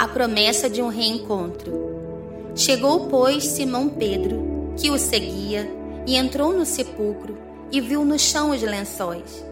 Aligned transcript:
a 0.00 0.08
promessa 0.08 0.70
de 0.70 0.80
um 0.80 0.88
reencontro. 0.88 1.70
Chegou, 2.56 3.08
pois, 3.08 3.44
Simão 3.44 3.90
Pedro, 3.90 4.72
que 4.74 4.90
o 4.90 4.98
seguia, 4.98 5.70
e 6.06 6.16
entrou 6.16 6.54
no 6.54 6.64
sepulcro 6.64 7.36
e 7.70 7.82
viu 7.82 8.02
no 8.02 8.18
chão 8.18 8.48
os 8.50 8.62
lençóis. 8.62 9.44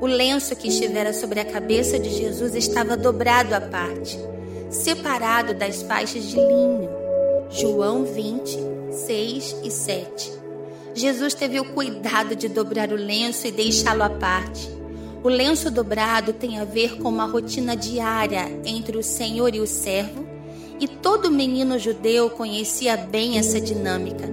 O 0.00 0.06
lenço 0.06 0.56
que 0.56 0.66
estivera 0.66 1.12
sobre 1.12 1.38
a 1.38 1.44
cabeça 1.44 1.96
de 1.96 2.10
Jesus 2.10 2.56
estava 2.56 2.96
dobrado 2.96 3.54
à 3.54 3.60
parte, 3.60 4.18
separado 4.68 5.54
das 5.54 5.82
faixas 5.82 6.24
de 6.24 6.38
linho. 6.38 6.90
João 7.50 8.04
20, 8.04 8.58
6 8.90 9.56
e 9.62 9.70
7. 9.70 10.32
Jesus 10.92 11.34
teve 11.34 11.60
o 11.60 11.72
cuidado 11.72 12.34
de 12.34 12.48
dobrar 12.48 12.90
o 12.90 12.96
lenço 12.96 13.46
e 13.46 13.52
deixá-lo 13.52 14.02
à 14.02 14.10
parte. 14.10 14.68
O 15.24 15.28
lenço 15.30 15.70
dobrado 15.70 16.34
tem 16.34 16.58
a 16.58 16.66
ver 16.66 16.98
com 16.98 17.08
uma 17.08 17.24
rotina 17.24 17.74
diária 17.74 18.60
entre 18.62 18.98
o 18.98 19.02
Senhor 19.02 19.54
e 19.54 19.60
o 19.60 19.66
servo, 19.66 20.26
e 20.78 20.86
todo 20.86 21.30
menino 21.30 21.78
judeu 21.78 22.28
conhecia 22.28 22.94
bem 22.94 23.38
essa 23.38 23.58
dinâmica. 23.58 24.28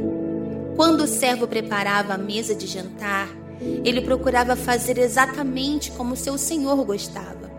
Quando 0.75 1.05
o 1.05 1.07
servo 1.07 1.47
preparava 1.47 2.15
a 2.15 2.17
mesa 2.17 2.53
de 2.53 2.67
jantar, 2.67 3.29
ele 3.85 4.01
procurava 4.01 4.57
fazer 4.57 4.97
exatamente 4.97 5.91
como 5.91 6.17
seu 6.17 6.37
senhor 6.37 6.83
gostava. 6.83 7.49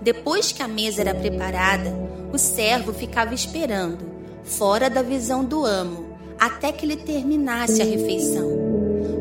Depois 0.00 0.52
que 0.52 0.62
a 0.62 0.68
mesa 0.68 1.00
era 1.00 1.16
preparada, 1.16 1.92
o 2.32 2.38
servo 2.38 2.92
ficava 2.92 3.34
esperando, 3.34 4.04
fora 4.44 4.88
da 4.88 5.02
visão 5.02 5.44
do 5.44 5.66
amo, 5.66 6.16
até 6.38 6.70
que 6.70 6.86
ele 6.86 6.96
terminasse 6.96 7.82
a 7.82 7.84
refeição. 7.84 8.71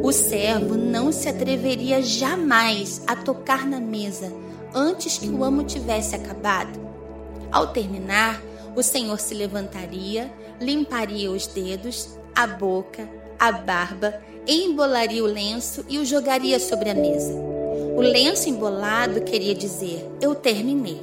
O 0.04 0.12
servo 0.12 0.76
não 0.76 1.12
se 1.12 1.30
atreveria 1.30 2.02
jamais 2.02 3.02
a 3.06 3.16
tocar 3.16 3.68
na 3.68 3.80
mesa 3.80 4.34
antes 4.74 5.20
que 5.20 5.30
o 5.30 5.44
amo 5.44 5.64
tivesse 5.64 6.16
acabado. 6.16 6.80
Ao 7.52 7.68
terminar, 7.68 8.42
o 8.76 8.82
senhor 8.82 9.20
se 9.20 9.36
levantaria, 9.36 10.32
limparia 10.60 11.30
os 11.30 11.46
dedos, 11.46 12.18
a 12.34 12.48
boca, 12.48 13.08
a 13.38 13.52
barba, 13.52 14.20
embolaria 14.48 15.24
o 15.24 15.28
lenço 15.28 15.86
e 15.88 16.00
o 16.00 16.06
jogaria 16.06 16.60
sobre 16.60 16.90
a 16.90 16.96
mesa. 16.96 17.34
O 17.96 18.02
lenço 18.02 18.50
embolado 18.50 19.22
queria 19.22 19.54
dizer: 19.54 20.10
Eu 20.20 20.34
terminei. 20.34 21.02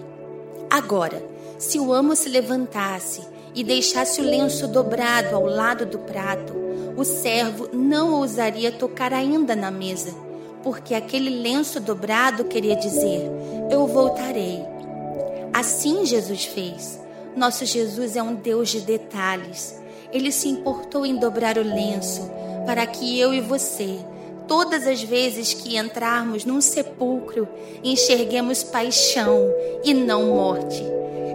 Agora, 0.69 1.23
se 1.57 1.79
o 1.79 1.93
amo 1.93 2.17
se 2.17 2.29
levantasse 2.29 3.23
e 3.55 3.65
deixasse 3.65 4.21
o 4.21 4.25
lenço 4.25 4.69
dobrado 4.69 5.35
ao 5.35 5.47
lado 5.47 5.87
do 5.87 5.99
prato, 5.99 6.55
o 6.97 7.05
servo 7.05 7.69
não 7.73 8.15
ousaria 8.15 8.73
tocar 8.73 9.13
ainda 9.13 9.55
na 9.55 9.71
mesa, 9.71 10.15
porque 10.63 10.95
aquele 10.95 11.31
lenço 11.31 11.81
dobrado 11.81 12.45
queria 12.45 12.77
dizer: 12.77 13.31
Eu 13.71 13.87
voltarei. 13.87 14.65
Assim 15.53 16.05
Jesus 16.05 16.45
fez. 16.45 17.01
Nosso 17.37 17.65
Jesus 17.65 18.17
é 18.17 18.23
um 18.23 18.35
Deus 18.35 18.69
de 18.71 18.81
detalhes. 18.81 19.81
Ele 20.13 20.33
se 20.33 20.49
importou 20.49 21.07
em 21.07 21.17
dobrar 21.17 21.57
o 21.57 21.63
lenço 21.63 22.29
para 22.67 22.87
que 22.87 23.19
eu 23.19 23.33
e 23.33 23.41
você, 23.41 23.99
todas 24.47 24.87
as 24.87 25.03
vezes 25.03 25.55
que 25.55 25.77
entrarmos 25.77 26.45
num 26.45 26.61
sepulcro, 26.61 27.47
enxerguemos 27.85 28.63
paixão 28.65 29.49
e 29.85 29.95
não 29.95 30.35
morte. 30.35 30.83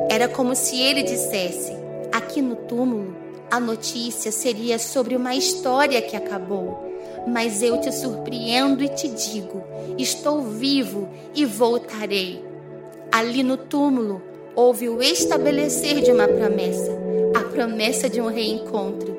Era 0.10 0.28
como 0.28 0.56
se 0.56 0.80
ele 0.82 1.04
dissesse: 1.04 1.72
aqui 2.14 2.42
no 2.42 2.56
túmulo, 2.56 3.16
a 3.52 3.60
notícia 3.60 4.32
seria 4.32 4.80
sobre 4.80 5.16
uma 5.16 5.36
história 5.36 6.02
que 6.02 6.16
acabou. 6.16 6.94
Mas 7.28 7.62
eu 7.62 7.82
te 7.82 7.92
surpreendo 7.92 8.84
e 8.84 8.90
te 8.90 9.10
digo: 9.10 9.64
estou 9.98 10.42
vivo 10.42 11.10
e 11.36 11.46
voltarei. 11.46 12.44
Ali 13.12 13.44
no 13.44 13.58
túmulo 13.58 14.22
houve 14.56 14.88
o 14.88 15.02
estabelecer 15.02 16.02
de 16.02 16.12
uma 16.12 16.28
promessa 16.28 17.04
a 17.34 17.42
promessa 17.42 18.08
de 18.08 18.22
um 18.22 18.28
reencontro. 18.28 19.18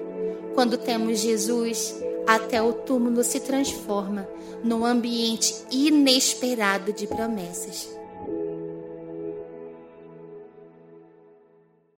Quando 0.54 0.78
temos 0.78 1.18
Jesus, 1.18 1.94
até 2.26 2.62
o 2.62 2.72
túmulo 2.72 3.24
se 3.24 3.40
transforma 3.40 4.28
num 4.62 4.84
ambiente 4.84 5.54
inesperado 5.70 6.92
de 6.92 7.06
promessas. 7.06 7.90